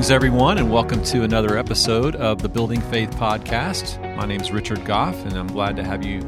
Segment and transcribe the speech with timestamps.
[0.00, 4.00] Greetings, everyone, and welcome to another episode of the Building Faith Podcast.
[4.16, 6.22] My name is Richard Goff, and I'm glad to have you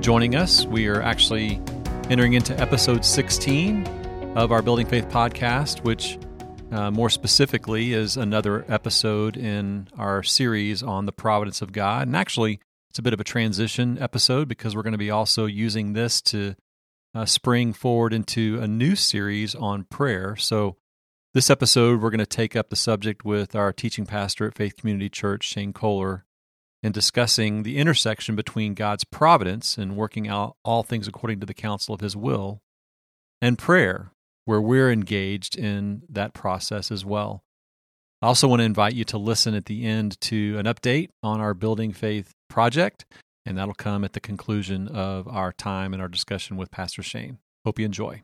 [0.00, 0.64] joining us.
[0.64, 1.60] We are actually
[2.08, 3.86] entering into episode 16
[4.34, 6.18] of our Building Faith Podcast, which
[6.72, 12.06] uh, more specifically is another episode in our series on the providence of God.
[12.06, 15.44] And actually, it's a bit of a transition episode because we're going to be also
[15.44, 16.54] using this to
[17.14, 20.34] uh, spring forward into a new series on prayer.
[20.34, 20.78] So,
[21.34, 24.76] this episode, we're going to take up the subject with our teaching pastor at Faith
[24.76, 26.24] Community Church, Shane Kohler,
[26.82, 31.54] in discussing the intersection between God's providence and working out all things according to the
[31.54, 32.60] counsel of his will
[33.42, 34.10] and prayer,
[34.46, 37.42] where we're engaged in that process as well.
[38.22, 41.40] I also want to invite you to listen at the end to an update on
[41.40, 43.04] our Building Faith project,
[43.44, 47.38] and that'll come at the conclusion of our time and our discussion with Pastor Shane.
[47.64, 48.22] Hope you enjoy.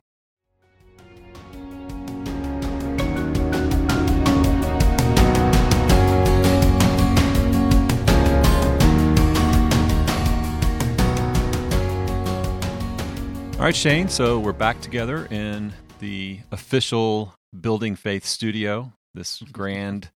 [13.64, 14.10] All right, Shane.
[14.10, 20.10] So we're back together in the official Building Faith studio, this grand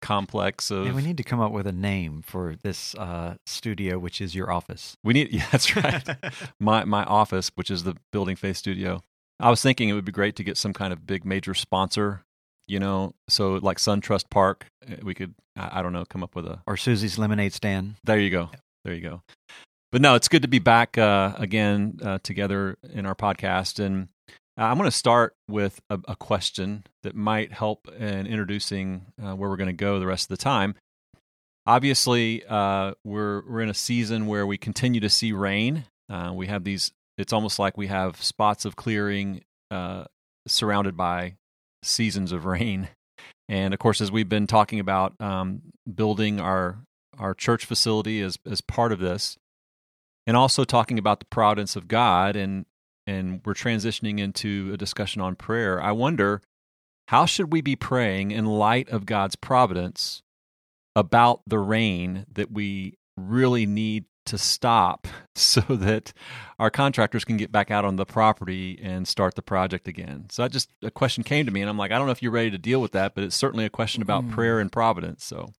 [0.00, 0.86] complex of.
[0.86, 4.36] And we need to come up with a name for this uh, studio, which is
[4.36, 4.96] your office.
[5.02, 6.00] We need, yeah, that's right.
[6.60, 9.02] my my office, which is the Building Faith studio.
[9.40, 12.22] I was thinking it would be great to get some kind of big major sponsor,
[12.68, 16.36] you know, so like SunTrust Park, eh, we could, I, I don't know, come up
[16.36, 17.96] with a or Susie's Lemonade Stand.
[18.04, 18.50] There you go.
[18.84, 19.22] There you go.
[19.92, 23.78] But no, it's good to be back uh, again uh, together in our podcast.
[23.78, 24.08] And
[24.56, 29.50] I'm going to start with a, a, question that might help in introducing uh, where
[29.50, 30.76] we're going to go the rest of the time.
[31.66, 35.84] Obviously, uh, we're we're in a season where we continue to see rain.
[36.08, 36.90] Uh, we have these.
[37.18, 40.04] It's almost like we have spots of clearing uh,
[40.46, 41.34] surrounded by
[41.82, 42.88] seasons of rain.
[43.48, 45.60] And of course, as we've been talking about um,
[45.94, 46.78] building our
[47.18, 49.36] our church facility as as part of this,
[50.26, 52.66] and also talking about the providence of God and
[53.06, 55.82] and we're transitioning into a discussion on prayer.
[55.82, 56.40] I wonder
[57.08, 60.22] how should we be praying in light of God's providence
[60.94, 66.12] about the rain that we really need to stop so that
[66.58, 70.26] our contractors can get back out on the property and start the project again.
[70.30, 72.22] So that just a question came to me and I'm like I don't know if
[72.22, 74.30] you're ready to deal with that, but it's certainly a question about mm.
[74.30, 75.24] prayer and providence.
[75.24, 75.52] So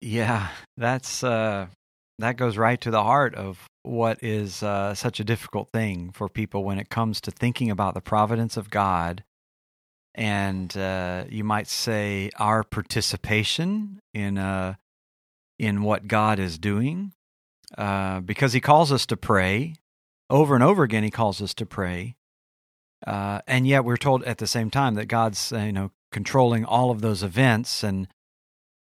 [0.00, 1.68] yeah, that's uh
[2.18, 6.28] that goes right to the heart of what is uh, such a difficult thing for
[6.28, 9.22] people when it comes to thinking about the providence of God
[10.14, 14.74] and uh, you might say our participation in uh,
[15.58, 17.12] in what God is doing,
[17.76, 19.74] uh, because He calls us to pray
[20.30, 21.02] over and over again.
[21.02, 22.14] He calls us to pray,
[23.06, 26.64] uh, and yet we're told at the same time that God's uh, you know controlling
[26.64, 28.06] all of those events, and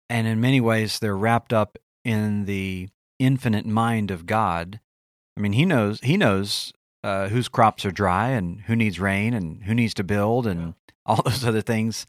[0.10, 4.80] and in many ways they're wrapped up in the infinite mind of God.
[5.38, 6.74] I mean, he knows he knows
[7.04, 10.62] uh, whose crops are dry and who needs rain and who needs to build and
[10.62, 10.72] yeah.
[11.06, 12.06] all those other things.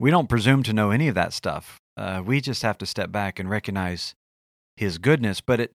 [0.00, 1.80] We don't presume to know any of that stuff.
[1.96, 4.14] Uh, we just have to step back and recognize
[4.76, 5.40] his goodness.
[5.40, 5.72] But it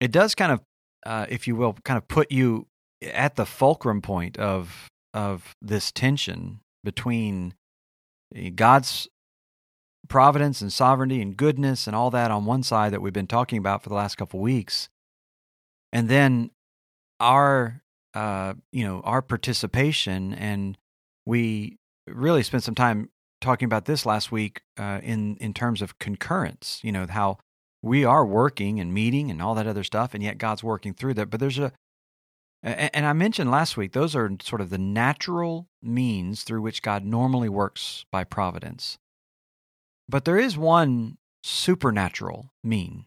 [0.00, 0.60] it does kind of,
[1.06, 2.66] uh, if you will, kind of put you
[3.02, 7.54] at the fulcrum point of of this tension between
[8.54, 9.08] God's
[10.08, 13.58] providence and sovereignty and goodness and all that on one side that we've been talking
[13.58, 14.88] about for the last couple weeks,
[15.92, 16.50] and then
[17.20, 17.82] our
[18.14, 20.78] uh, you know our participation and
[21.26, 25.98] we really spent some time talking about this last week uh, in in terms of
[25.98, 26.80] concurrence.
[26.82, 27.38] You know how
[27.82, 31.14] we are working and meeting and all that other stuff, and yet God's working through
[31.14, 31.30] that.
[31.30, 31.72] But there's a
[32.62, 37.04] and I mentioned last week, those are sort of the natural means through which God
[37.04, 38.98] normally works by providence.
[40.08, 43.06] But there is one supernatural mean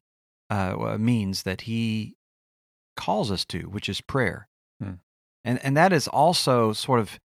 [0.49, 2.15] uh, means that he
[2.95, 4.47] calls us to, which is prayer,
[4.81, 4.93] hmm.
[5.43, 7.19] and and that is also sort of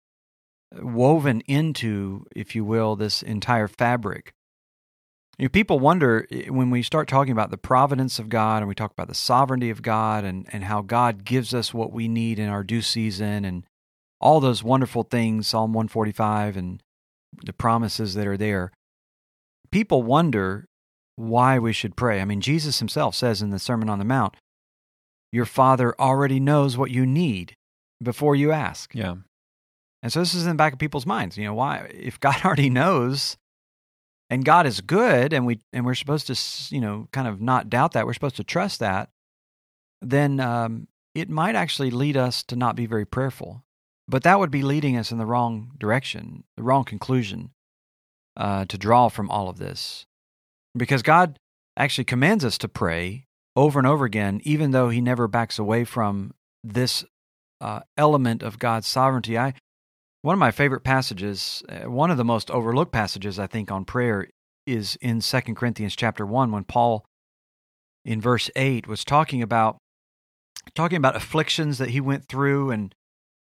[0.74, 4.34] woven into, if you will, this entire fabric.
[5.38, 8.68] You know, people wonder eh, when we start talking about the providence of God and
[8.68, 12.08] we talk about the sovereignty of God and, and how God gives us what we
[12.08, 13.66] need in our due season and
[14.20, 16.84] all those wonderful things, Psalm 145 and
[17.44, 18.72] the promises that are there
[19.72, 20.66] people wonder
[21.16, 22.22] why we should pray.
[22.22, 24.36] I mean, Jesus himself says in the Sermon on the Mount,
[25.32, 27.56] Your Father already knows what you need
[28.02, 28.94] before you ask.
[28.94, 29.16] Yeah.
[30.04, 31.38] And so this is in the back of people's minds.
[31.38, 31.92] You know, why?
[31.94, 33.38] If God already knows
[34.30, 37.70] and God is good and we and we're supposed to, you know, kind of not
[37.70, 39.10] doubt that, we're supposed to trust that,
[40.02, 43.64] then um, it might actually lead us to not be very prayerful.
[44.08, 47.52] But that would be leading us in the wrong direction, the wrong conclusion.
[48.38, 50.06] Uh, to draw from all of this.
[50.76, 51.38] Because God
[51.78, 53.26] actually commands us to pray
[53.56, 56.34] over and over again, even though He never backs away from
[56.64, 57.04] this
[57.60, 59.38] uh, element of God's sovereignty.
[59.38, 59.54] I
[60.24, 63.86] one of my favorite passages, uh, one of the most overlooked passages I think on
[63.86, 64.28] prayer
[64.68, 67.06] is in 2 Corinthians chapter 1 when Paul
[68.06, 69.78] in verse 8 was talking about
[70.76, 72.94] talking about afflictions that he went through and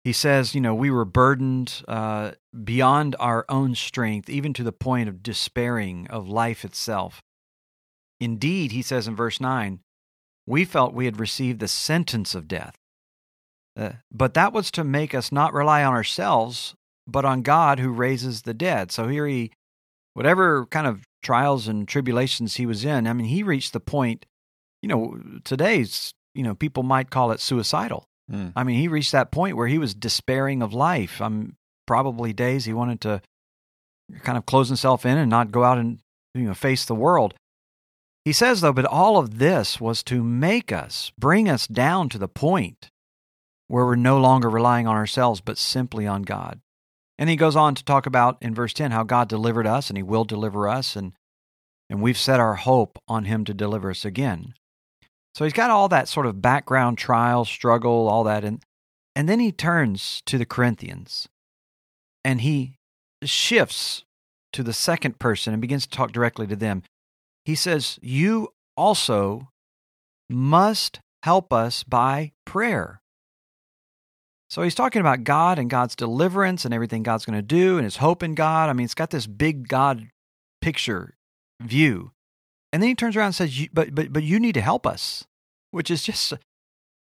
[0.03, 2.31] he says, you know, we were burdened uh,
[2.63, 7.21] beyond our own strength, even to the point of despairing of life itself.
[8.19, 9.79] Indeed, he says in verse 9,
[10.45, 12.75] we felt we had received the sentence of death.
[13.77, 16.75] Uh, but that was to make us not rely on ourselves,
[17.07, 18.91] but on God who raises the dead.
[18.91, 19.51] So here he,
[20.13, 24.25] whatever kind of trials and tribulations he was in, I mean, he reached the point,
[24.81, 28.05] you know, today's, you know, people might call it suicidal.
[28.29, 28.53] Mm.
[28.55, 31.21] I mean, he reached that point where he was despairing of life.
[31.21, 31.55] I'm
[31.85, 33.21] probably days he wanted to
[34.23, 35.99] kind of close himself in and not go out and,
[36.33, 37.33] you know, face the world.
[38.25, 42.19] He says, though, but all of this was to make us, bring us down to
[42.19, 42.91] the point
[43.67, 46.59] where we're no longer relying on ourselves, but simply on God.
[47.17, 49.97] And he goes on to talk about in verse 10 how God delivered us and
[49.97, 51.13] he will deliver us, and,
[51.89, 54.53] and we've set our hope on him to deliver us again.
[55.33, 58.43] So he's got all that sort of background trial, struggle, all that.
[58.43, 58.61] And,
[59.15, 61.27] and then he turns to the Corinthians
[62.23, 62.77] and he
[63.23, 64.03] shifts
[64.53, 66.83] to the second person and begins to talk directly to them.
[67.45, 69.49] He says, You also
[70.29, 73.01] must help us by prayer.
[74.49, 77.85] So he's talking about God and God's deliverance and everything God's going to do and
[77.85, 78.69] his hope in God.
[78.69, 80.09] I mean, it's got this big God
[80.61, 81.15] picture
[81.61, 82.11] view.
[82.73, 85.25] And then he turns around and says, "But but but you need to help us,"
[85.71, 86.33] which is just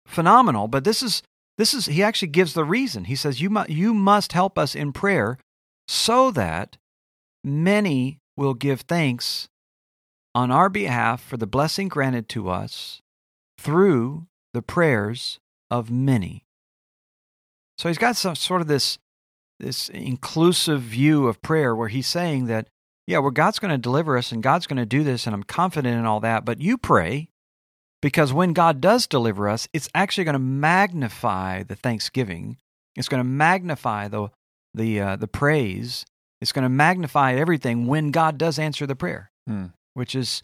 [0.05, 0.67] phenomenal.
[0.67, 1.21] But this is
[1.57, 3.05] this is he actually gives the reason.
[3.05, 5.37] He says, "You must you must help us in prayer,
[5.87, 6.77] so that
[7.43, 9.49] many will give thanks
[10.33, 13.01] on our behalf for the blessing granted to us
[13.59, 15.39] through the prayers
[15.69, 16.43] of many."
[17.77, 18.97] So he's got some sort of this
[19.59, 22.67] this inclusive view of prayer where he's saying that
[23.05, 25.43] yeah, well God's going to deliver us and God's going to do this and I'm
[25.43, 27.29] confident in all that, but you pray
[28.03, 32.57] because when God does deliver us, it's actually going to magnify the thanksgiving.
[32.95, 34.29] It's going to magnify the
[34.75, 36.05] the uh, the praise.
[36.39, 39.67] It's going to magnify everything when God does answer the prayer, hmm.
[39.95, 40.43] which is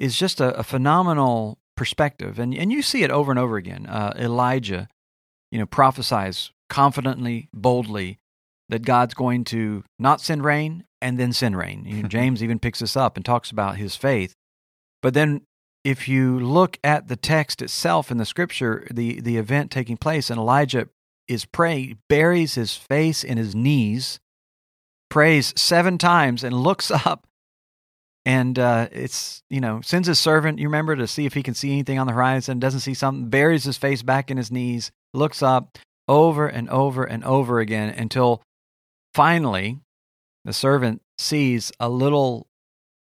[0.00, 3.86] is just a, a, phenomenal perspective, and and you see it over and over again.
[3.86, 4.88] Uh, Elijah
[5.50, 8.18] you know, prophesies confidently, boldly
[8.68, 11.84] that God's going to not send rain and then send rain.
[11.86, 14.34] You know, James even picks this up and talks about his faith.
[15.02, 15.42] But then
[15.88, 20.28] if you look at the text itself in the scripture, the, the event taking place,
[20.28, 20.86] and Elijah
[21.26, 24.20] is praying, buries his face in his knees,
[25.08, 27.26] prays seven times, and looks up.
[28.26, 31.54] And uh, it's, you know, sends his servant, you remember, to see if he can
[31.54, 34.90] see anything on the horizon, doesn't see something, buries his face back in his knees,
[35.14, 38.42] looks up over and over and over again until
[39.14, 39.78] finally
[40.44, 42.46] the servant sees a little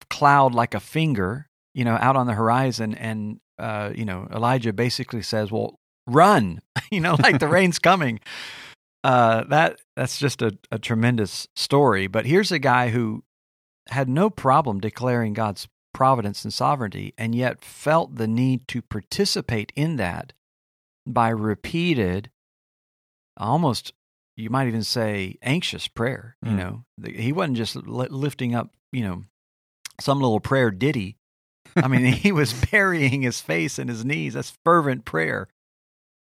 [0.08, 2.94] cloud like a finger, you know, out on the horizon.
[2.94, 6.60] And, uh, you know, Elijah basically says, well, run,
[6.90, 8.20] you know, like the rain's coming.
[9.04, 12.06] Uh, that that's just a, a tremendous story.
[12.06, 13.24] But here's a guy who
[13.88, 19.72] had no problem declaring God's providence and sovereignty, and yet felt the need to participate
[19.74, 20.32] in that
[21.06, 22.30] by repeated,
[23.36, 23.92] almost
[24.36, 26.36] you might even say anxious prayer.
[26.42, 26.56] You mm.
[26.56, 29.22] know, he wasn't just lifting up, you know,
[30.00, 31.16] some little prayer ditty.
[31.76, 34.34] I mean, he was burying his face in his knees.
[34.34, 35.48] That's fervent prayer,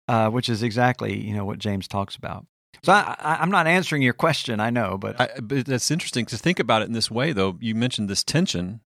[0.08, 2.46] uh, which is exactly you know what James talks about.
[2.84, 6.38] So I, am not answering your question, I know, but, I, but that's interesting to
[6.38, 7.34] think about it in this way.
[7.34, 8.80] Though you mentioned this tension,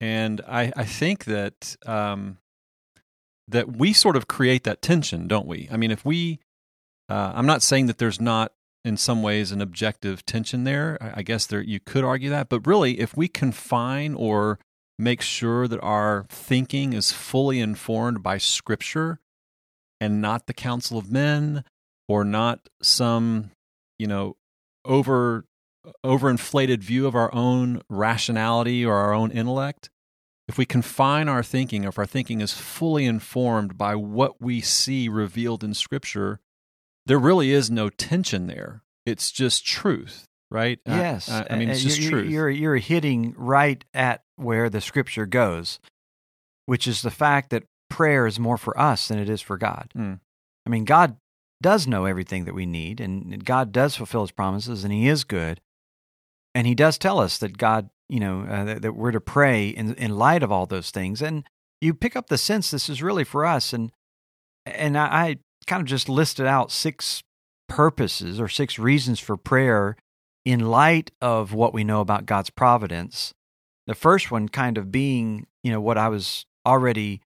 [0.00, 2.38] and I, I think that um,
[3.48, 5.68] that we sort of create that tension, don't we?
[5.70, 6.38] I mean, if we,
[7.08, 8.52] uh, I'm not saying that there's not
[8.84, 10.98] in some ways an objective tension there.
[11.00, 14.58] I, I guess there you could argue that, but really, if we confine or
[14.98, 19.20] make sure that our thinking is fully informed by Scripture
[20.00, 21.64] and not the counsel of men
[22.08, 23.50] or not some,
[23.98, 24.36] you know,
[24.84, 25.44] over
[26.04, 29.90] overinflated view of our own rationality or our own intellect,
[30.48, 35.08] if we confine our thinking, if our thinking is fully informed by what we see
[35.08, 36.40] revealed in Scripture,
[37.06, 38.82] there really is no tension there.
[39.06, 40.80] It's just truth, right?
[40.86, 41.30] Yes.
[41.30, 42.30] I, I mean, it's just you're, truth.
[42.30, 45.78] You're, you're hitting right at where the Scripture goes,
[46.66, 49.90] which is the fact that prayer is more for us than it is for God.
[49.96, 50.20] Mm.
[50.66, 51.16] I mean, God
[51.62, 55.24] does know everything that we need, and God does fulfill His promises, and He is
[55.24, 55.60] good.
[56.54, 59.68] and He does tell us that God, you know, uh, that, that we're to pray
[59.68, 61.44] in in light of all those things, and
[61.80, 63.92] you pick up the sense this is really for us, and
[64.66, 67.22] and I, I kind of just listed out six
[67.68, 69.96] purposes or six reasons for prayer
[70.44, 73.32] in light of what we know about God's providence.
[73.86, 77.20] The first one kind of being, you know, what I was already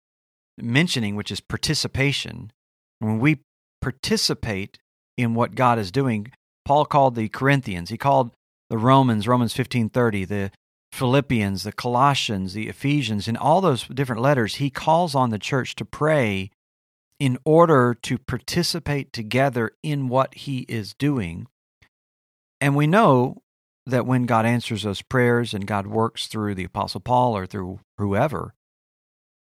[0.56, 2.52] mentioning, which is participation.
[2.98, 3.42] When we
[3.80, 4.78] participate
[5.16, 6.32] in what God is doing,
[6.64, 8.32] Paul called the Corinthians, he called
[8.70, 10.50] the Romans, Romans 15:30, the
[10.92, 15.74] Philippians, the Colossians, the Ephesians, in all those different letters, he calls on the church
[15.76, 16.50] to pray
[17.20, 21.46] in order to participate together in what he is doing.
[22.60, 23.42] And we know
[23.88, 27.80] that when God answers those prayers and God works through the Apostle Paul or through
[27.97, 28.54] whoever,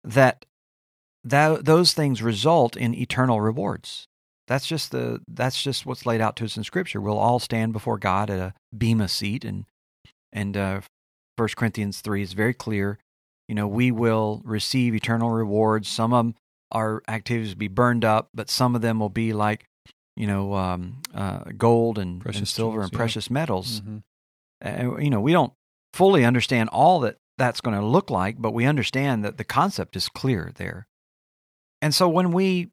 [0.04, 0.46] that,
[1.24, 4.08] that those things result in eternal rewards.
[4.48, 7.00] That's just the that's just what's laid out to us in Scripture.
[7.00, 9.66] We'll all stand before God at a bema seat, and
[10.34, 10.82] and uh,
[11.38, 12.98] First Corinthians three is very clear.
[13.48, 15.88] You know, we will receive eternal rewards.
[15.88, 16.36] Some of them,
[16.72, 19.68] our activities will be burned up, but some of them will be like
[20.16, 22.98] you know um, uh, gold and, and silver and yeah.
[22.98, 23.82] precious metals.
[23.82, 24.02] Mhm.
[24.64, 25.54] Uh, you know, we don't
[25.94, 29.96] fully understand all that that's going to look like, but we understand that the concept
[29.96, 30.88] is clear there.
[31.82, 32.70] And so when we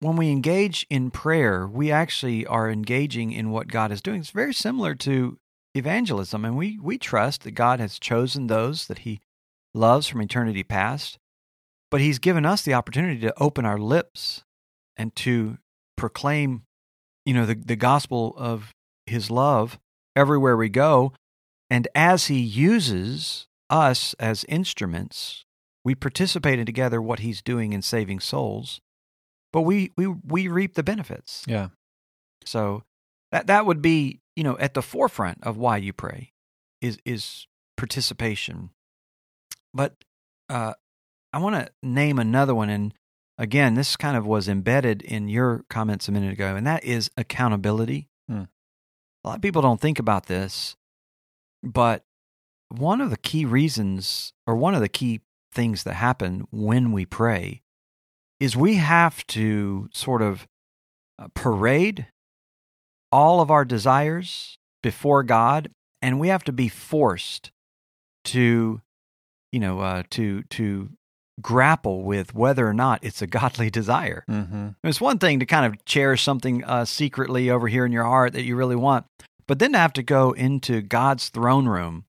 [0.00, 4.20] when we engage in prayer, we actually are engaging in what God is doing.
[4.20, 5.38] It's very similar to
[5.74, 9.20] evangelism, and we we trust that God has chosen those that He
[9.74, 11.18] loves from eternity past,
[11.90, 14.44] but He's given us the opportunity to open our lips
[14.96, 15.58] and to
[15.96, 16.64] proclaim,
[17.24, 18.74] you know, the, the gospel of
[19.06, 19.78] His love
[20.14, 21.12] everywhere we go.
[21.72, 25.44] And as He uses us as instruments,
[25.84, 28.80] we participate in together what He's doing in saving souls
[29.52, 31.44] but we we we reap the benefits.
[31.46, 31.68] Yeah.
[32.44, 32.82] So
[33.30, 36.32] that that would be you know at the forefront of why you pray
[36.80, 38.70] is is participation.
[39.74, 39.94] But
[40.48, 40.74] uh,
[41.32, 42.94] I want to name another one, and
[43.38, 47.10] again, this kind of was embedded in your comments a minute ago, and that is
[47.16, 48.08] accountability.
[48.28, 48.44] Hmm.
[49.24, 50.76] A lot of people don't think about this,
[51.62, 52.04] but
[52.68, 55.20] one of the key reasons, or one of the key
[55.52, 57.62] things that happen when we pray,
[58.40, 60.48] is we have to sort of
[61.18, 62.06] uh, parade
[63.10, 67.52] all of our desires before God, and we have to be forced
[68.24, 68.80] to,
[69.52, 70.90] you know, uh, to to
[71.40, 74.24] grapple with whether or not it's a godly desire.
[74.28, 74.70] Mm-hmm.
[74.84, 78.32] It's one thing to kind of cherish something uh, secretly over here in your heart
[78.32, 79.06] that you really want,
[79.46, 82.04] but then to have to go into God's throne room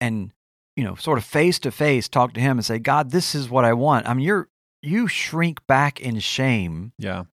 [0.00, 0.32] and
[0.76, 3.48] you know, sort of face to face talk to Him and say, God, this is
[3.48, 4.08] what I want.
[4.08, 4.48] I mean, you're
[4.82, 7.24] you shrink back in shame Yeah.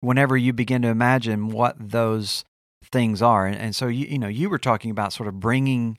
[0.00, 2.44] whenever you begin to imagine what those
[2.92, 3.44] things are.
[3.46, 5.98] And, and so, you, you know, you were talking about sort of bringing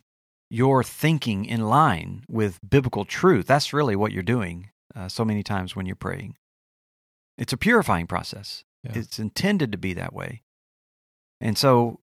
[0.50, 3.46] your thinking in line with biblical truth.
[3.48, 6.36] That's really what you're doing uh, so many times when you're praying.
[7.38, 8.94] It's a purifying process, Yeah.
[8.96, 10.42] it's intended to be that way.
[11.42, 12.00] And so,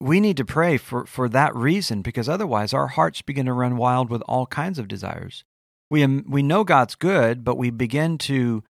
[0.00, 3.76] we need to pray for, for that reason because otherwise our hearts begin to run
[3.76, 5.44] wild with all kinds of desires
[5.90, 8.64] we am- we know God's good, but we begin to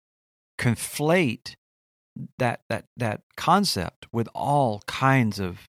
[0.58, 1.56] conflate
[2.38, 5.68] that that that concept with all kinds of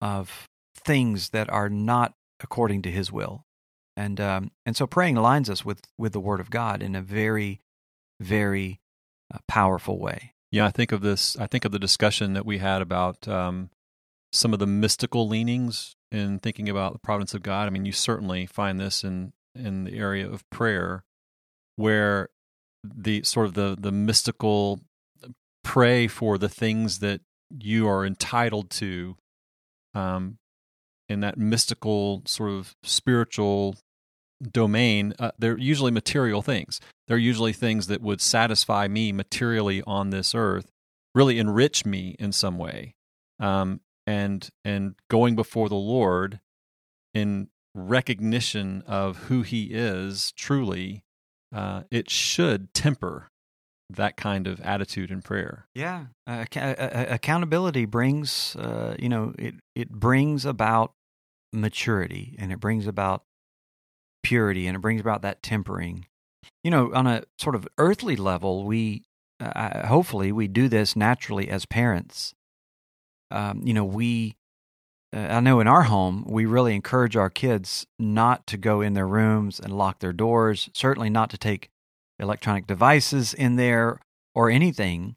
[0.00, 3.44] of things that are not according to His will,
[3.96, 7.02] and um, and so praying aligns us with with the Word of God in a
[7.02, 7.60] very
[8.20, 8.80] very
[9.32, 10.34] uh, powerful way.
[10.50, 11.36] Yeah, I think of this.
[11.38, 13.70] I think of the discussion that we had about um,
[14.32, 17.66] some of the mystical leanings in thinking about the providence of God.
[17.66, 21.04] I mean, you certainly find this in in the area of prayer,
[21.76, 22.28] where
[22.82, 24.80] the sort of the the mystical
[25.62, 27.20] pray for the things that
[27.58, 29.16] you are entitled to,
[29.94, 30.38] um,
[31.08, 33.76] in that mystical sort of spiritual
[34.50, 35.14] domain.
[35.18, 36.80] Uh, they're usually material things.
[37.06, 40.70] They're usually things that would satisfy me materially on this earth,
[41.14, 42.94] really enrich me in some way.
[43.38, 46.40] Um, and and going before the Lord
[47.14, 51.04] in recognition of who He is truly,
[51.54, 53.28] uh, it should temper
[53.90, 55.66] that kind of attitude in prayer.
[55.74, 60.92] Yeah, uh, acc- uh, uh, accountability brings uh, you know it it brings about
[61.52, 63.24] maturity and it brings about
[64.22, 66.06] purity and it brings about that tempering.
[66.64, 69.02] You know, on a sort of earthly level, we
[69.40, 72.34] uh, hopefully we do this naturally as parents.
[73.32, 74.36] Um, you know, we
[75.14, 78.94] uh, I know in our home we really encourage our kids not to go in
[78.94, 80.70] their rooms and lock their doors.
[80.72, 81.70] Certainly not to take
[82.18, 84.00] electronic devices in there
[84.34, 85.16] or anything.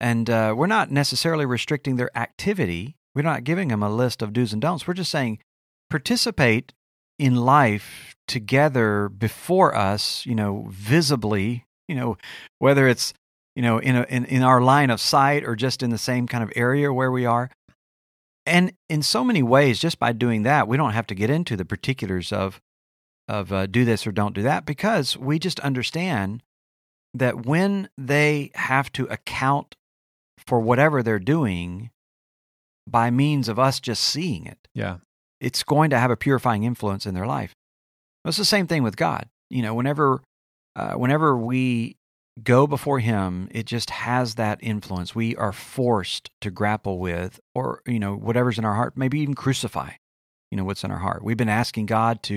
[0.00, 2.96] And uh, we're not necessarily restricting their activity.
[3.14, 4.86] We're not giving them a list of do's and don'ts.
[4.86, 5.38] We're just saying,
[5.88, 6.72] participate
[7.18, 12.18] in life together before us, you know, visibly, you know,
[12.58, 13.14] whether it's,
[13.56, 16.28] you know, in, a, in, in our line of sight or just in the same
[16.28, 17.50] kind of area where we are.
[18.44, 21.56] And in so many ways, just by doing that, we don't have to get into
[21.56, 22.60] the particulars of,
[23.26, 26.42] of uh, do this or don't do that because we just understand
[27.14, 29.74] that when they have to account
[30.46, 31.90] for whatever they're doing
[32.86, 34.98] by means of us just seeing it, Yeah.
[35.40, 37.52] it's going to have a purifying influence in their life.
[38.24, 39.28] It's the same thing with God.
[39.50, 40.20] You know, whenever
[40.76, 41.96] uh, whenever we
[42.42, 45.14] go before Him, it just has that influence.
[45.14, 49.34] We are forced to grapple with, or you know, whatever's in our heart, maybe even
[49.34, 49.92] crucify.
[50.50, 51.24] You know, what's in our heart.
[51.24, 52.34] We've been asking God to,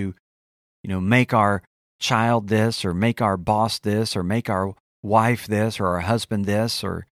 [0.82, 1.62] you know, make our
[2.00, 6.44] child this, or make our boss this, or make our wife this, or our husband
[6.46, 7.06] this, or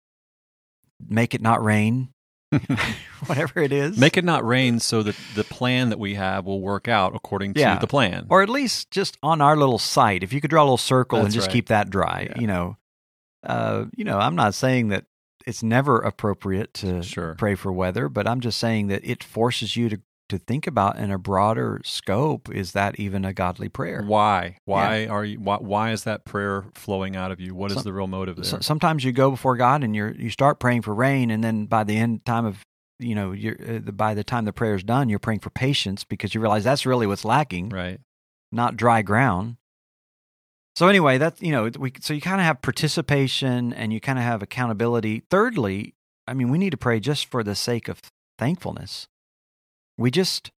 [1.09, 2.09] make it not rain.
[3.27, 3.99] Whatever it is.
[3.99, 7.53] Make it not rain so that the plan that we have will work out according
[7.55, 7.79] to Yeah.
[7.79, 8.27] the plan.
[8.31, 10.23] or at least just on our little site.
[10.23, 11.53] If you could draw a little circle and just right.
[11.53, 12.41] keep that dry, Yeah.
[12.41, 12.78] you know.
[13.49, 15.07] Uh, you know, I'm not saying that
[15.47, 17.35] it's never appropriate to Sure.
[17.37, 20.99] pray for weather, but I'm just saying that it forces you to to think about
[20.99, 22.51] in a broader scope.
[22.55, 24.03] Is that even a godly prayer?
[24.07, 24.59] Why?
[24.67, 25.41] Why are you?
[25.41, 27.55] Why, why is that prayer flowing out of you?
[27.55, 28.45] What is Some- the real motive there?
[28.45, 31.65] So, sometimes you go before God and you're you start praying for rain, and then
[31.65, 32.63] by the end time of
[32.99, 36.05] you know you're uh, the- by the time the prayer's done, you're praying for patience
[36.05, 37.71] because you realize that's really what's lacking.
[37.71, 37.99] right.
[38.53, 39.57] not dry ground.
[40.79, 44.17] So anyway, that's you know we so you kind of have participation and you kind
[44.17, 45.25] of have accountability.
[45.29, 45.95] Thirdly,
[46.29, 48.01] I mean we need to pray just for the sake of
[48.39, 49.09] thankfulness.
[49.97, 50.53] We just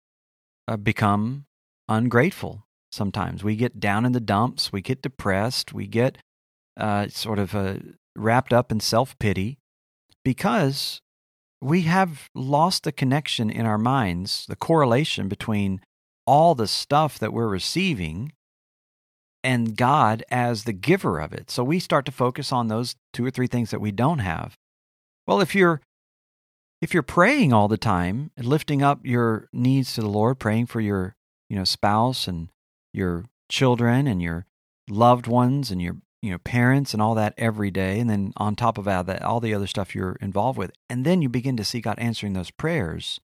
[0.69, 1.47] uh, become
[1.89, 3.43] ungrateful sometimes.
[3.43, 4.71] We get down in the dumps.
[4.71, 5.73] We get depressed.
[5.73, 6.19] We get
[6.77, 7.77] uh, sort of uh,
[8.15, 9.57] wrapped up in self pity
[10.23, 11.01] because
[11.63, 15.81] we have lost the connection in our minds, the correlation between
[16.27, 18.33] all the stuff that we're receiving
[19.43, 21.51] and God as the giver of it.
[21.51, 24.57] So we start to focus on those two or three things that we don't have.
[25.27, 25.81] Well, if you're
[26.81, 30.67] if you're praying all the time and lifting up your needs to the Lord, praying
[30.67, 31.15] for your,
[31.49, 32.49] you know, spouse and
[32.93, 34.47] your children and your
[34.89, 38.57] loved ones and your, you know, parents and all that every day and then on
[38.57, 41.65] top of that all the other stuff you're involved with, and then you begin to
[41.65, 43.21] see God answering those prayers,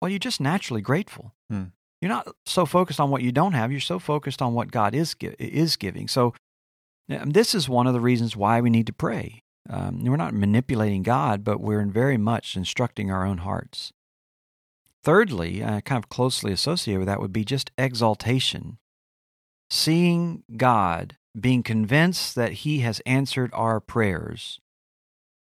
[0.00, 1.34] well, you're just naturally grateful.
[1.50, 1.64] Hmm.
[2.00, 3.72] You're not so focused on what you don't have.
[3.72, 6.08] You're so focused on what God is is giving.
[6.08, 6.34] So
[7.10, 9.42] um, this is one of the reasons why we need to pray.
[9.68, 13.92] Um, we're not manipulating God, but we're very much instructing our own hearts.
[15.04, 18.78] Thirdly, uh, kind of closely associated with that would be just exaltation.
[19.70, 24.58] Seeing God, being convinced that He has answered our prayers,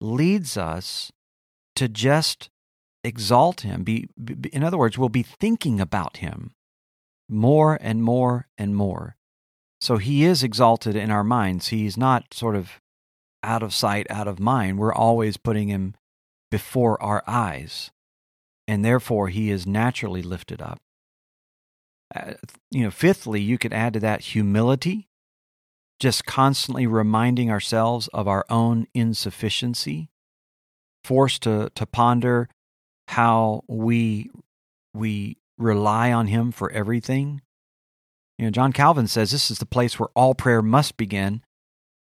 [0.01, 1.12] leads us
[1.77, 2.51] to just
[3.07, 3.85] exalt Him.
[3.85, 6.53] Be, be, in other words, we'll be thinking about Him
[7.29, 9.16] more and more and more.
[9.81, 11.69] So He is exalted in our minds.
[11.69, 12.81] He's not sort of
[13.42, 14.79] out of sight, out of mind.
[14.79, 15.95] We're always putting Him
[16.51, 17.90] before our eyes
[18.69, 20.79] and therefore he is naturally lifted up.
[22.14, 22.35] Uh,
[22.71, 25.09] you know, fifthly, you could add to that humility,
[25.99, 30.09] just constantly reminding ourselves of our own insufficiency,
[31.05, 32.49] forced to, to ponder
[33.09, 34.31] how we,
[34.95, 37.40] we rely on him for everything.
[38.38, 41.42] You know, John Calvin says this is the place where all prayer must begin.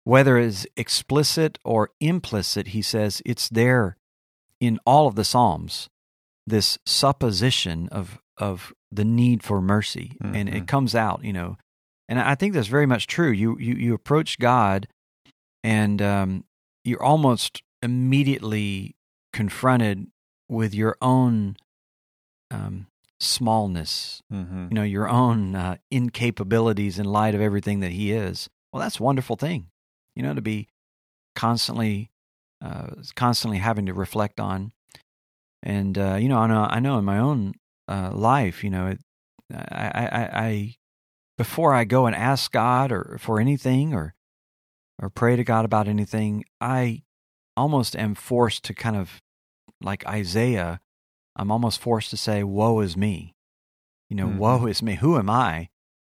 [0.04, 3.96] Whether it's explicit or implicit, he says it's there
[4.60, 5.88] in all of the Psalms
[6.46, 10.54] this supposition of of the need for mercy and Mhm.
[10.56, 11.56] it comes out you know
[12.08, 14.88] and i think that's very much true you you, you approach god
[15.62, 16.44] and um,
[16.84, 18.96] you're almost immediately
[19.32, 20.08] confronted
[20.52, 21.56] with your own
[22.50, 22.86] um,
[23.18, 28.48] smallness hmm you know your own uh, incapabilities in light of everything that he is.
[28.72, 29.68] Well that's a wonderful thing
[30.14, 30.68] you know to be
[31.34, 32.10] constantly
[32.62, 34.72] uh, constantly having to reflect on.
[35.62, 37.54] And uh, you know I know I know in my own
[37.88, 39.00] uh, life you know it,
[39.52, 40.74] I, I I
[41.38, 44.14] before I go and ask God or for anything or
[45.00, 47.02] or pray to God about anything I
[47.56, 49.20] almost am forced to kind of
[49.84, 50.80] like Isaiah
[51.34, 53.34] I'm almost forced to say woe is me.
[54.10, 54.36] You know Mhm.
[54.36, 54.96] woe is me.
[54.96, 55.70] Who am I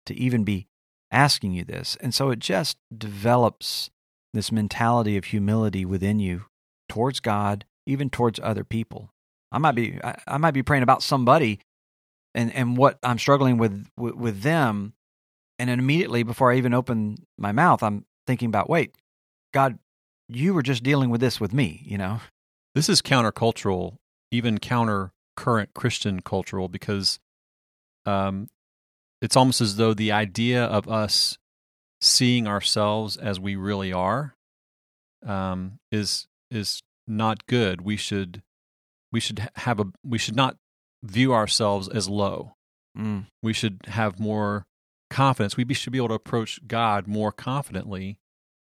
[0.07, 0.69] to even be
[1.11, 1.97] asking you this?
[2.01, 3.91] And so it just develops
[4.33, 6.47] this mentality of humility within you
[6.89, 9.11] towards God even towards other people.
[9.51, 11.61] I might be I, I might be praying about somebody
[12.35, 14.93] and and what I'm struggling with, with with them
[15.59, 18.95] and then immediately before I even open my mouth I'm thinking about wait
[19.53, 19.79] God
[20.29, 22.21] you were just dealing with this with me you know
[22.75, 23.97] This is countercultural,
[24.31, 27.19] even counter current Christian cultural, because
[28.07, 28.49] um,
[29.21, 31.39] it's almost as though the idea of us
[32.01, 34.35] seeing ourselves as we really are
[35.27, 37.81] um, is is not good.
[37.81, 38.43] We should
[39.13, 40.57] we should have a we should not
[41.03, 42.55] view ourselves as low.
[42.97, 43.27] Mm.
[43.43, 44.67] We should have more
[45.11, 45.57] confidence.
[45.57, 48.19] We should be able to approach God more confidently.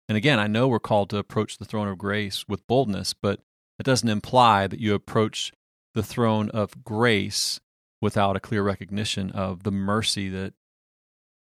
[0.08, 3.41] And again, I know we're called to approach the throne of grace with boldness, but
[3.80, 5.52] it doesn't imply that you approach
[5.94, 7.60] the throne of grace
[8.02, 10.54] without a clear recognition of the mercy that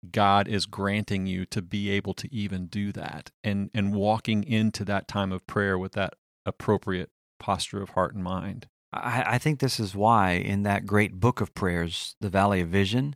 [0.09, 4.83] God is granting you to be able to even do that and and walking into
[4.85, 6.15] that time of prayer with that
[6.45, 8.67] appropriate posture of heart and mind.
[8.91, 12.69] I, I think this is why in that great book of prayers, the Valley of
[12.69, 13.13] Vision,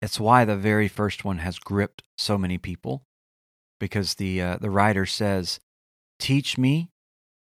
[0.00, 3.04] it's why the very first one has gripped so many people,
[3.78, 5.60] because the uh, the writer says,
[6.18, 6.90] "Teach me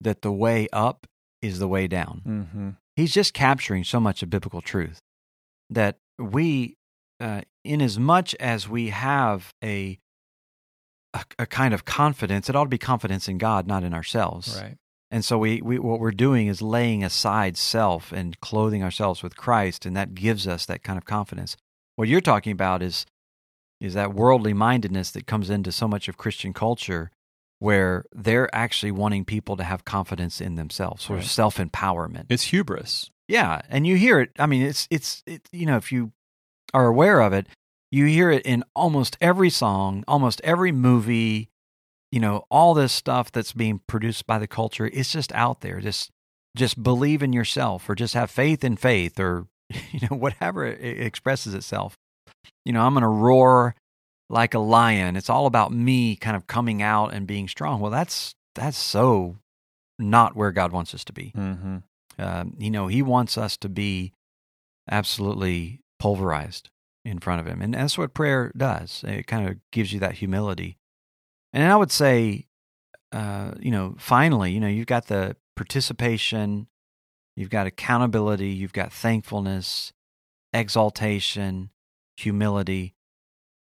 [0.01, 1.07] that the way up
[1.43, 2.71] is the way down." Mm-hmm.
[2.97, 5.01] He's just capturing so much of biblical truth
[5.71, 6.77] that we,
[7.21, 9.99] uh, in as much as we have a,
[11.15, 14.61] a a kind of confidence, it ought to be confidence in God, not in ourselves.
[14.61, 14.77] Right.
[15.11, 19.37] And so we, we what we're doing is laying aside self and clothing ourselves with
[19.37, 21.57] Christ, and that gives us that kind of confidence.
[21.97, 23.07] What you're talking about is
[23.81, 27.11] is that worldly mindedness that comes into so much of Christian culture
[27.59, 31.25] where they're actually wanting people to have confidence in themselves, sort Right.
[31.25, 32.27] of self empowerment.
[32.29, 33.11] It's hubris.
[33.27, 34.31] Yeah, and you hear it.
[34.39, 36.13] I mean, it's it's it, you know, if you
[36.73, 37.47] are aware of it,
[37.91, 41.51] you hear it in almost every song, almost every movie.
[42.11, 44.87] You know, all this stuff that's being produced by the culture.
[44.87, 45.81] It's just out there.
[45.81, 46.11] Just
[46.57, 49.47] just believe in yourself, or just have faith in faith, or
[49.93, 51.97] you know, whatever it it expresses itself.
[52.65, 53.75] You know, I'm going to roar
[54.31, 55.17] like a lion.
[55.17, 57.81] It's all about me, kind of coming out and being strong.
[57.81, 59.39] Well, that's that's so
[59.99, 61.33] not where God wants us to be.
[61.37, 61.79] Mm-hmm.
[62.19, 64.13] Um, you know, he wants us to be
[64.91, 66.71] absolutely pulverized
[67.05, 67.63] in front of him.
[67.63, 69.05] And that's what prayer does.
[69.07, 70.79] It kind of gives you that humility.
[71.53, 72.47] And I would say,
[73.13, 76.69] uh, you know, finally, you know, you've got the participation,
[77.37, 79.93] you've got accountability, you've got thankfulness,
[80.53, 81.71] exaltation,
[82.17, 82.95] humility.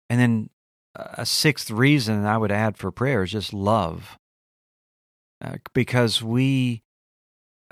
[0.09, 0.49] And then
[0.95, 4.17] a sixth reason I would add for prayer is just love.
[5.43, 6.83] Uh, because we,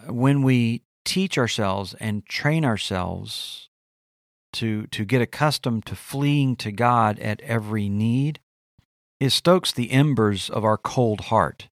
[0.08, 3.70] when we teach ourselves and train ourselves
[4.54, 8.40] to to get accustomed to fleeing to God at every need,
[9.20, 11.70] it stokes the embers of our cold heart.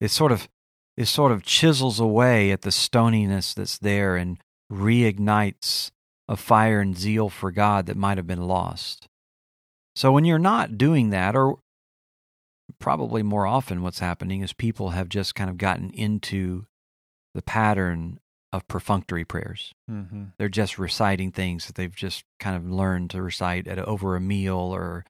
[0.00, 0.48] It sort of
[0.96, 4.38] it sort of chisels away at the stoniness that's there and
[4.72, 5.90] reignites
[6.28, 9.08] a fire and zeal for God that might have been lost.
[9.98, 11.58] So when you're not doing that, or
[12.78, 16.66] probably more often what's happening is people have just kind of gotten into
[17.34, 18.20] the pattern
[18.52, 19.74] of perfunctory prayers.
[19.90, 20.26] Mm-hmm.
[20.38, 24.20] They're just reciting things that they've just kind of learned to recite at over a
[24.20, 25.04] meal or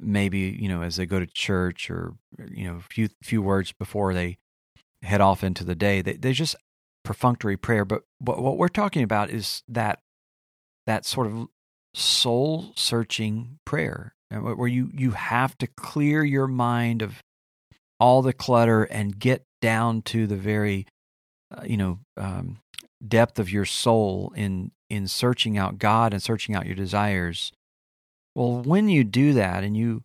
[0.00, 2.14] maybe, you know, as they go to church or
[2.48, 4.38] you know, a few few words before they
[5.02, 6.00] head off into the day.
[6.00, 6.56] They they just
[7.04, 9.98] perfunctory prayer, but, but what we're talking about is that
[10.86, 11.48] that sort of
[11.92, 17.22] soul searching prayer where you you have to clear your mind of
[18.00, 20.86] all the clutter and get down to the very
[21.50, 22.58] uh, you know um,
[23.06, 27.52] depth of your soul in in searching out God and searching out your desires.
[28.34, 30.02] Well, when you do that and you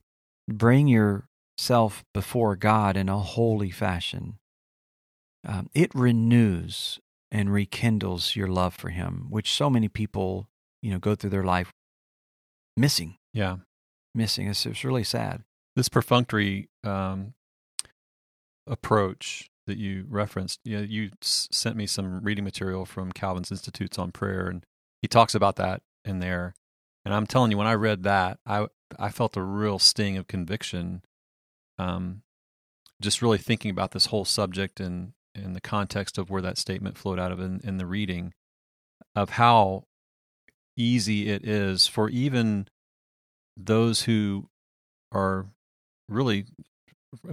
[0.48, 4.38] bring yourself before God in a holy fashion,
[5.48, 7.00] um, it renews
[7.32, 10.48] and rekindles your love for Him, which so many people
[10.82, 11.72] you know go through their life
[12.78, 13.58] missing, Yeah.
[14.13, 14.48] Missing.
[14.48, 15.43] It's, it's really sad.
[15.76, 17.34] This perfunctory um,
[18.67, 24.00] approach that you referenced, you, know, you sent me some reading material from Calvin's Institutes
[24.00, 24.65] on Prayer, and
[25.02, 26.56] he talks about that in there.
[27.06, 28.67] And I'm telling you, when I read that, I
[28.98, 31.04] I felt a real sting of conviction.
[31.78, 32.24] Um,
[33.02, 36.98] just really thinking about this whole subject and in the context of where that statement
[36.98, 38.34] flowed out of in, in the reading,
[39.15, 39.86] of how
[40.76, 42.67] easy it is for even
[43.65, 44.48] those who
[45.12, 45.48] are
[46.08, 46.45] really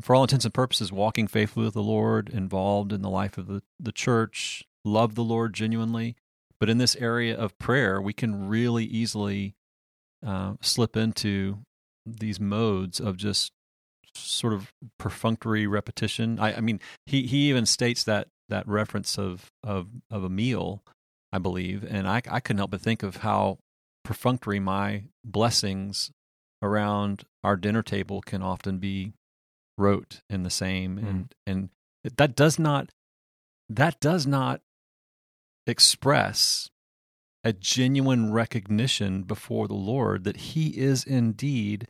[0.00, 3.46] for all intents and purposes, walking faithfully with the Lord, involved in the life of
[3.46, 6.16] the, the church, love the Lord genuinely.
[6.58, 9.54] But in this area of prayer, we can really easily
[10.26, 11.58] uh, slip into
[12.06, 13.52] these modes of just
[14.14, 16.38] sort of perfunctory repetition.
[16.40, 20.82] I, I mean, he, he even states that that reference of, of, of a meal,
[21.32, 23.58] I believe, and I, I couldn't help but think of how
[24.04, 26.12] perfunctory my blessings
[26.62, 29.12] around our dinner table can often be
[29.78, 31.08] rote in the same Mm.
[31.08, 31.70] and and
[32.16, 32.90] that does not
[33.68, 34.60] that does not
[35.66, 36.70] express
[37.44, 41.88] a genuine recognition before the Lord that He is indeed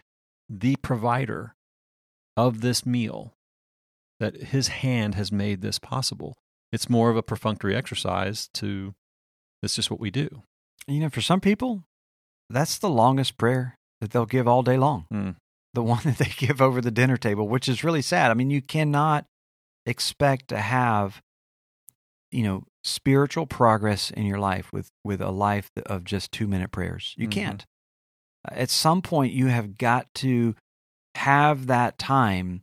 [0.48, 1.54] the provider
[2.36, 3.34] of this meal,
[4.20, 6.36] that His hand has made this possible.
[6.72, 8.94] It's more of a perfunctory exercise to,
[9.62, 10.42] it's just what we do.
[10.86, 11.84] You know, for some people,
[12.50, 15.06] that's the longest prayer that they'll give all day long.
[15.12, 15.36] Mm.
[15.74, 18.30] The one that they give over the dinner table, which is really sad.
[18.30, 19.26] I mean, you cannot
[19.84, 21.22] expect to have,
[22.30, 27.14] you know, spiritual progress in your life with with a life of just 2-minute prayers.
[27.16, 27.32] You Mhm.
[27.32, 27.66] can't.
[28.48, 30.54] At some point you have got to
[31.16, 32.62] have that time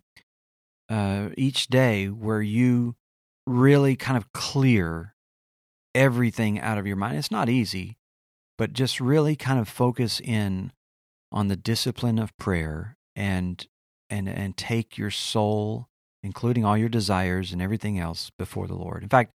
[0.90, 2.96] uh, each day where you
[3.48, 5.14] really kind of clear
[5.96, 7.18] everything out of your mind.
[7.18, 7.98] It's not easy,
[8.58, 10.72] but just really kind of focus in
[11.34, 13.68] on the discipline of prayer and
[14.10, 15.88] and and take your soul
[16.26, 19.04] including all your desires and everything else before the Lord.
[19.04, 19.32] In fact,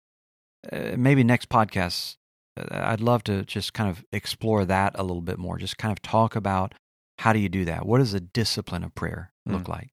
[0.71, 2.17] uh, maybe next podcast
[2.57, 5.59] uh, I'd love to just kind of explore that a little bit more.
[5.59, 6.75] Just kind of talk about
[7.19, 7.87] how do you do that?
[7.87, 9.69] What does a discipline of prayer look Mm.
[9.69, 9.89] like?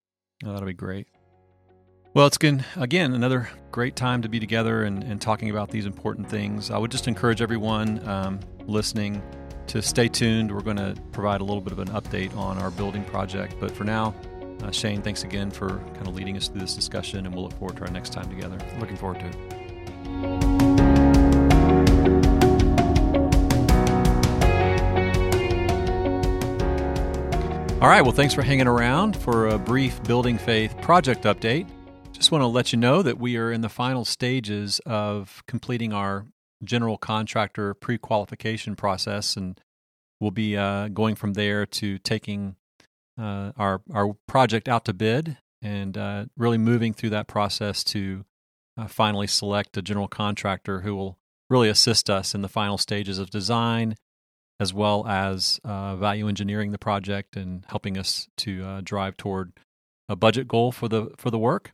[0.46, 1.08] Oh, that'll be great.
[2.14, 5.88] Well, it's been, again, another great time to be together and, and talking about these
[5.88, 6.70] important things.
[6.70, 9.22] I would just encourage everyone um, listening
[9.68, 10.52] to stay tuned.
[10.52, 13.56] We're going to provide a little bit of an update on our building project.
[13.60, 14.14] But for now,
[14.62, 17.54] uh, Shane, thanks again for kind of leading us through this discussion, and we'll look
[17.54, 18.58] forward to our next time together.
[18.80, 20.64] Looking forward to it.
[27.82, 28.02] All right.
[28.02, 31.68] Well, thanks for hanging around for a brief Building Faith project update.
[32.14, 35.92] Just want to let you know that we are in the final stages of completing
[35.92, 36.26] our
[36.64, 39.60] general contractor pre qualification process, and
[40.20, 42.56] we'll be uh, going from there to taking
[43.20, 48.26] uh, our, our project out to bid and uh, really moving through that process to
[48.78, 51.18] uh, finally select a general contractor who will
[51.50, 53.96] really assist us in the final stages of design
[54.60, 59.54] as well as uh, value engineering the project and helping us to uh, drive toward
[60.08, 61.74] a budget goal for the for the work.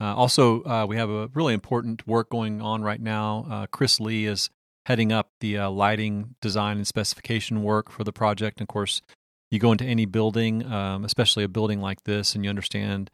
[0.00, 3.46] Uh, also, uh, we have a really important work going on right now.
[3.50, 4.48] Uh, Chris Lee is
[4.86, 8.58] heading up the uh, lighting design and specification work for the project.
[8.58, 9.02] And of course,
[9.50, 13.10] you go into any building, um, especially a building like this, and you understand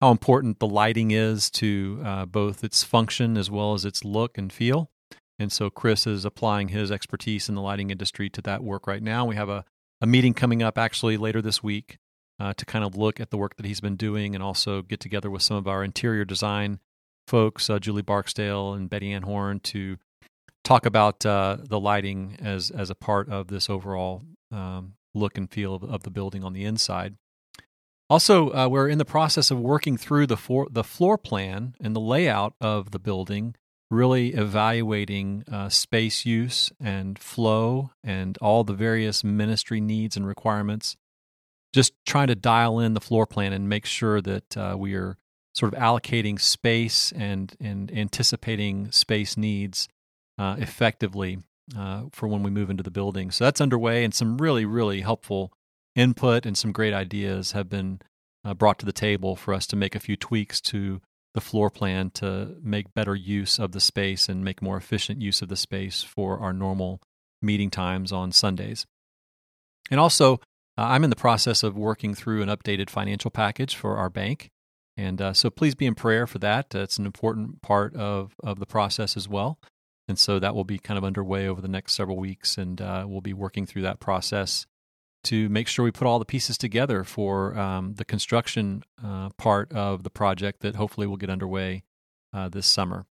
[0.00, 4.36] how important the lighting is to uh, both its function as well as its look
[4.36, 4.90] and feel.
[5.38, 9.02] And so Chris is applying his expertise in the lighting industry to that work right
[9.02, 9.24] now.
[9.24, 9.64] We have a,
[10.00, 11.98] a meeting coming up actually later this week
[12.40, 15.00] uh, to kind of look at the work that he's been doing and also get
[15.00, 16.80] together with some of our interior design
[17.26, 19.96] folks, uh, Julie Barksdale and Betty Ann Horn, to
[20.62, 25.50] talk about uh, the lighting as, as a part of this overall um, look and
[25.50, 27.16] feel of, of the building on the inside.
[28.10, 31.96] Also, uh, we're in the process of working through the, for, the floor plan and
[31.96, 33.54] the layout of the building
[33.90, 40.96] really evaluating uh, space use and flow and all the various ministry needs and requirements.
[41.74, 45.18] Just trying to dial in the floor plan and make sure that uh, we are
[45.54, 49.88] sort of allocating space and, and anticipating space needs
[50.38, 51.38] uh, effectively
[51.76, 53.32] uh, for when we move into the building.
[53.32, 55.52] So that's underway, and some really, really helpful
[55.96, 58.00] input and some great ideas have been
[58.44, 61.00] uh, brought to the table for us to make a few tweaks to
[61.34, 65.42] the floor plan to make better use of the space and make more efficient use
[65.42, 67.00] of the space for our normal
[67.42, 68.86] meeting times on Sundays.
[69.90, 70.40] And also,
[70.76, 74.50] uh, I'm in the process of working through an updated financial package for our bank.
[74.96, 76.74] And uh, so please be in prayer for that.
[76.74, 79.58] It's an important part of, of the process as well.
[80.06, 82.58] And so that will be kind of underway over the next several weeks.
[82.58, 84.66] And uh, we'll be working through that process
[85.24, 89.72] to make sure we put all the pieces together for um, the construction uh, part
[89.72, 91.82] of the project that hopefully will get underway
[92.32, 93.06] uh, this summer.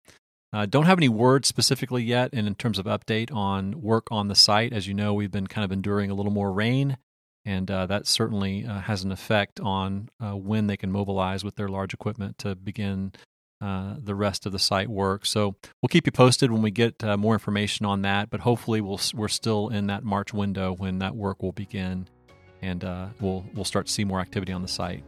[0.53, 4.27] Uh, don't have any words specifically yet, and in terms of update on work on
[4.27, 6.97] the site, as you know, we've been kind of enduring a little more rain,
[7.45, 11.57] and uh, that certainly uh, has an effect on uh, when they can mobilize with
[11.57, 13.13] their large equipment to begin
[13.61, 15.27] uh, the rest of the site work.
[15.27, 18.31] So we'll keep you posted when we get uh, more information on that.
[18.31, 22.09] But hopefully, we'll we're still in that March window when that work will begin,
[22.63, 25.05] and uh, we'll we'll start to see more activity on the site.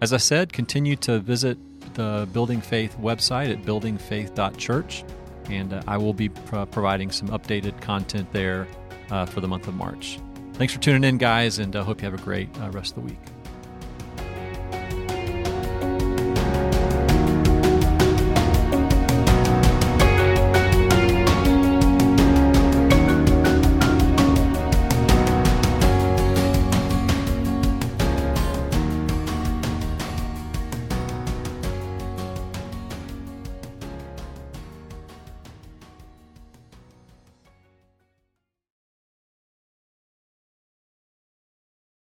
[0.00, 1.56] As I said, continue to visit
[1.94, 5.04] the Building Faith website at buildingfaith.church,
[5.48, 8.66] and I will be pro- providing some updated content there
[9.28, 10.18] for the month of March.
[10.54, 13.02] Thanks for tuning in, guys, and I hope you have a great uh, rest of
[13.02, 13.33] the week.